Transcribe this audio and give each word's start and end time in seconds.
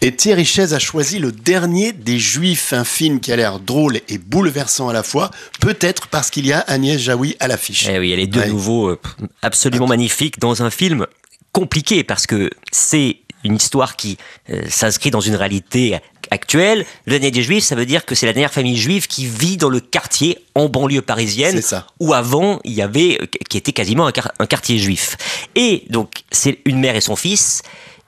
Et 0.00 0.14
Thierry 0.14 0.44
Chaise 0.44 0.74
a 0.74 0.78
choisi 0.78 1.18
le 1.18 1.32
dernier 1.32 1.92
des 1.92 2.20
Juifs, 2.20 2.72
un 2.72 2.84
film 2.84 3.18
qui 3.18 3.32
a 3.32 3.36
l'air 3.36 3.58
drôle 3.58 4.00
et 4.08 4.18
bouleversant 4.18 4.88
à 4.88 4.92
la 4.92 5.02
fois, 5.02 5.32
peut-être 5.60 6.06
parce 6.06 6.30
qu'il 6.30 6.46
y 6.46 6.52
a 6.52 6.60
Agnès 6.60 7.00
Jaoui 7.00 7.36
à 7.40 7.48
l'affiche. 7.48 7.88
Eh 7.88 7.98
oui, 7.98 8.12
elle 8.12 8.20
est 8.20 8.28
de 8.28 8.44
nouveau 8.44 8.90
euh, 8.90 9.00
absolument 9.42 9.88
magnifique 9.88 10.38
dans 10.38 10.62
un 10.62 10.70
film 10.70 11.04
compliqué 11.50 12.04
parce 12.04 12.28
que 12.28 12.48
c'est 12.70 13.16
une 13.42 13.56
histoire 13.56 13.96
qui 13.96 14.18
euh, 14.50 14.62
s'inscrit 14.68 15.10
dans 15.10 15.20
une 15.20 15.34
réalité 15.34 15.98
actuelle. 16.30 16.86
Le 17.06 17.12
dernier 17.12 17.32
des 17.32 17.42
Juifs, 17.42 17.64
ça 17.64 17.74
veut 17.74 17.86
dire 17.86 18.04
que 18.04 18.14
c'est 18.14 18.26
la 18.26 18.32
dernière 18.32 18.52
famille 18.52 18.76
juive 18.76 19.08
qui 19.08 19.26
vit 19.26 19.56
dans 19.56 19.70
le 19.70 19.80
quartier 19.80 20.38
en 20.54 20.68
banlieue 20.68 21.02
parisienne, 21.02 21.60
où 21.98 22.14
avant 22.14 22.60
il 22.62 22.72
y 22.72 22.82
avait, 22.82 23.18
euh, 23.20 23.26
qui 23.48 23.58
était 23.58 23.72
quasiment 23.72 24.06
un, 24.06 24.46
quartier 24.46 24.78
juif. 24.78 25.16
Et 25.56 25.82
donc 25.90 26.22
c'est 26.30 26.60
une 26.66 26.78
mère 26.78 26.94
et 26.94 27.00
son 27.00 27.16
fils, 27.16 27.62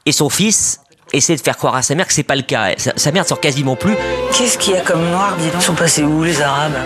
et 0.06 0.12
son 0.12 0.30
fils 0.30 0.80
essaie 1.12 1.36
de 1.36 1.40
faire 1.40 1.56
croire 1.56 1.74
à 1.74 1.82
sa 1.82 1.94
mère 1.94 2.06
que 2.06 2.12
c'est 2.12 2.22
pas 2.22 2.36
le 2.36 2.42
cas. 2.42 2.74
Sa, 2.76 3.12
mère 3.12 3.24
ne 3.24 3.28
sort 3.28 3.40
quasiment 3.40 3.76
plus. 3.76 3.94
Qu'est-ce 4.36 4.58
qu'il 4.58 4.74
y 4.74 4.76
a 4.76 4.80
comme 4.80 5.04
noir, 5.10 5.36
dis 5.38 5.46
donc? 5.46 5.60
Ils 5.60 5.64
sont 5.64 5.74
passés 5.74 6.02
où 6.02 6.22
les 6.22 6.40
Arabes? 6.40 6.78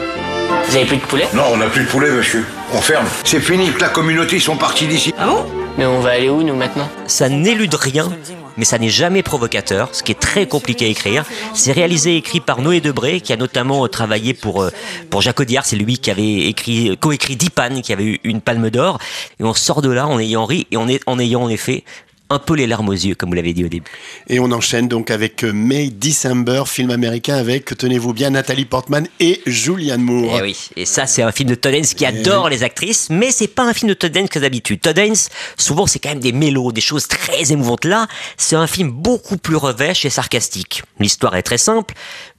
Vous 0.69 0.77
avez 0.77 0.87
plus 0.87 0.97
de 0.97 1.03
poulet? 1.03 1.29
Non, 1.35 1.45
on 1.53 1.57
n'a 1.57 1.67
plus 1.67 1.85
de 1.85 1.89
poulet, 1.89 2.11
monsieur. 2.11 2.45
On 2.73 2.81
ferme. 2.81 3.07
C'est 3.25 3.41
fini, 3.41 3.71
la 3.81 3.89
communauté, 3.89 4.37
ils 4.37 4.43
sont 4.43 4.57
partis 4.57 4.87
d'ici. 4.87 5.15
Ah 5.19 5.27
bon? 5.27 5.45
Mais 5.77 5.87
on 5.87 6.01
va 6.01 6.11
aller 6.11 6.29
où, 6.29 6.43
nous, 6.43 6.55
maintenant? 6.55 6.89
Ça 7.07 7.29
n'élude 7.29 7.75
rien 7.75 8.09
mais 8.57 8.65
ça 8.65 8.79
n'est 8.79 8.89
jamais 8.89 9.23
provocateur, 9.23 9.89
ce 9.93 10.03
qui 10.03 10.13
est 10.13 10.21
très 10.21 10.47
compliqué 10.47 10.87
à 10.87 10.89
écrire. 10.89 11.25
C'est 11.55 11.73
réalisé 11.73 12.15
et 12.15 12.17
écrit 12.19 12.41
par 12.41 12.61
Noé 12.61 12.81
Debré, 12.81 13.21
qui 13.21 13.33
a 13.33 13.37
notamment 13.37 13.87
travaillé 13.89 14.35
pour, 14.35 14.63
euh, 14.63 14.71
pour 15.11 15.23
Jacques 15.23 15.41
Audiard, 15.41 15.65
c'est 15.67 15.77
lui 15.77 15.99
qui 15.99 16.11
avait 16.11 16.49
écrit, 16.49 16.97
coécrit 17.01 17.37
Dipan, 17.37 17.81
qui 17.83 17.93
avait 17.93 18.05
eu 18.05 18.21
une 18.25 18.41
palme 18.41 18.71
d'or. 18.71 18.99
Et 19.41 19.45
on 19.45 19.55
sort 19.55 19.83
de 19.83 19.91
là 19.91 20.07
en 20.07 20.19
ayant 20.19 20.45
ri 20.45 20.67
et 20.71 20.77
en, 20.77 20.87
en 21.07 21.19
ayant 21.19 21.43
en 21.43 21.49
effet 21.49 21.85
un 22.31 22.39
peu 22.39 22.55
les 22.55 22.67
larmes 22.67 22.89
aux 22.89 22.93
yeux, 22.93 23.15
comme 23.15 23.31
vous 23.31 23.35
l'avez 23.35 23.53
dit 23.53 23.65
au 23.65 23.69
début. 23.69 23.91
Et 24.29 24.41
on 24.41 24.51
enchaîne 24.51 24.89
donc 24.89 25.11
avec 25.11 25.45
euh, 25.45 25.53
May 25.53 25.91
December, 25.91 26.65
film 26.67 26.91
américain 26.91 27.37
avec, 27.37 27.77
tenez-vous 27.77 28.15
bien, 28.15 28.31
Nathalie 28.31 28.65
Portman 28.65 29.07
et 29.21 29.43
Julianne 29.47 30.03
Moore. 30.03 30.37
Et 30.37 30.39
eh 30.39 30.43
oui, 30.43 30.69
et 30.77 30.87
ça 30.87 31.07
c'est 31.07 31.23
un 31.23 31.33
film 31.33 31.51
de 31.51 31.55
Todd 31.55 31.75
Haynes 31.75 31.85
qui 31.85 32.05
eh 32.05 32.09
adore 32.09 32.49
les 32.49 32.63
actrices, 32.63 33.09
mais 33.11 33.31
c'est 33.31 33.49
pas 33.49 33.65
un 33.65 33.75
film 33.75 33.91
de 33.91 33.95
Todd 33.95 34.17
Haynes 34.17 34.29
que 34.29 34.39
d'habitude. 34.39 34.81
Todd 34.81 34.97
Haynes, 34.97 35.15
souvent 35.59 35.87
c'est 35.87 35.99
quand 35.99 36.11
même 36.11 36.21
des 36.21 36.33
mélos, 36.33 36.73
des 36.73 36.81
choses 36.81 37.09
très 37.09 37.53
émouvantes. 37.53 37.85
Là, 37.85 38.07
c'est 38.39 38.57
un 38.57 38.67
film 38.67 38.91
beaucoup 38.91 39.37
plus 39.37 39.57
revêche 39.57 40.05
et 40.05 40.11
sarcastique. 40.11 40.83
L'histoire 40.99 41.37
est 41.37 41.43
très 41.43 41.59
simple. 41.59 41.95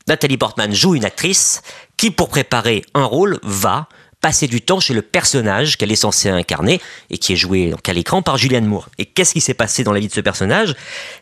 Nathalie 0.08 0.38
Portman 0.38 0.74
joue 0.74 0.96
une 0.96 1.06
actrice 1.06 1.62
qui, 1.98 2.12
pour 2.12 2.30
préparer 2.30 2.84
un 2.94 3.06
rôle, 3.06 3.40
va 3.44 3.88
passer 4.26 4.48
du 4.48 4.60
temps 4.60 4.80
chez 4.80 4.96
le 4.96 5.04
personnage 5.04 5.78
qu'elle 5.78 5.92
est 5.92 5.96
censée 5.96 6.30
incarner 6.30 6.82
et 7.12 7.20
qui 7.20 7.34
est 7.34 7.36
joué 7.36 7.70
donc 7.70 7.88
à 7.88 7.94
l'écran 7.94 8.24
par 8.24 8.38
Julianne 8.38 8.66
Moore. 8.66 8.90
Et 8.98 9.06
qu'est-ce 9.06 9.34
qui 9.34 9.40
s'est 9.40 9.54
passé 9.54 9.84
dans 9.84 9.94
la 9.94 10.00
vie 10.00 10.08
de 10.08 10.14
ce 10.14 10.20
personnage? 10.20 10.74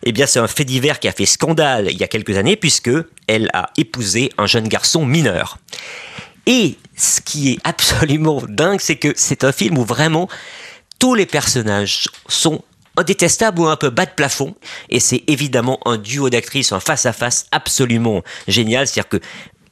Eh 0.04 0.14
bien, 0.14 0.26
c'est 0.26 0.40
un 0.40 0.48
fait 0.48 0.64
divers 0.64 1.02
qui 1.02 1.10
a 1.10 1.12
fait 1.12 1.26
scandale 1.26 1.90
il 1.92 1.98
y 1.98 2.04
a 2.06 2.08
quelques 2.08 2.38
années 2.38 2.56
puisque 2.56 2.92
elle 3.28 3.50
a 3.52 3.72
épousé 3.76 4.32
un 4.38 4.46
jeune 4.46 4.70
garçon 4.70 5.06
mineur. 5.06 5.58
Et 6.46 6.78
ce 6.96 7.20
qui 7.20 7.52
est 7.52 7.58
absolument 7.66 8.42
dingue, 8.48 8.80
c'est 8.80 8.96
que 8.96 9.12
c'est 9.18 9.44
un 9.44 9.52
film 9.52 9.78
où 9.78 9.84
vraiment 9.84 10.30
tous 10.98 11.14
les 11.14 11.26
personnages 11.26 12.08
sont 12.30 12.64
indétestables 12.96 13.60
ou 13.60 13.68
un 13.68 13.76
peu 13.76 13.90
bas 13.90 14.06
de 14.06 14.12
plafond. 14.12 14.56
Et 14.90 15.02
c'est 15.02 15.24
évidemment 15.28 15.80
un 15.86 15.98
duo 15.98 16.30
d'actrices, 16.30 16.72
un 16.72 16.80
face-à-face 16.80 17.48
absolument 17.52 18.24
génial. 18.48 18.88
C'est-à-dire 18.88 19.10
que 19.10 19.20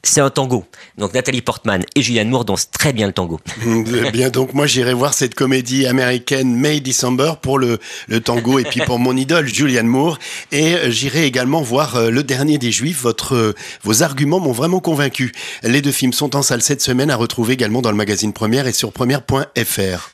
c'est 0.02 0.20
un 0.20 0.30
tango. 0.30 0.64
Donc 0.98 1.14
Nathalie 1.14 1.42
Portman 1.42 1.84
et 1.94 2.02
Julianne 2.02 2.28
Moore 2.28 2.44
dansent 2.44 2.70
très 2.70 2.92
bien 2.92 3.06
le 3.06 3.12
tango. 3.12 3.40
Mm, 3.64 4.10
bien, 4.12 4.30
donc 4.30 4.52
moi 4.52 4.66
j'irai 4.66 4.94
voir 4.94 5.14
cette 5.14 5.34
comédie 5.34 5.86
américaine 5.86 6.54
May 6.54 6.80
December 6.80 7.34
pour 7.40 7.58
le, 7.58 7.78
le 8.08 8.20
tango 8.20 8.58
et 8.58 8.64
puis 8.64 8.80
pour 8.80 8.98
mon 8.98 9.16
idole 9.16 9.46
Julianne 9.46 9.86
Moore. 9.86 10.18
Et 10.50 10.74
euh, 10.74 10.90
j'irai 10.90 11.24
également 11.26 11.62
voir 11.62 11.96
euh, 11.96 12.10
Le 12.10 12.22
Dernier 12.24 12.58
des 12.58 12.72
Juifs. 12.72 13.02
Votre, 13.02 13.34
euh, 13.34 13.54
vos 13.84 14.02
arguments 14.02 14.40
m'ont 14.40 14.52
vraiment 14.52 14.80
convaincu. 14.80 15.32
Les 15.62 15.82
deux 15.82 15.92
films 15.92 16.12
sont 16.12 16.34
en 16.34 16.42
salle 16.42 16.62
cette 16.62 16.82
semaine 16.82 17.10
à 17.10 17.16
retrouver 17.16 17.54
également 17.54 17.82
dans 17.82 17.90
le 17.90 17.96
magazine 17.96 18.32
Première 18.32 18.66
et 18.66 18.72
sur 18.72 18.92
première.fr. 18.92 20.10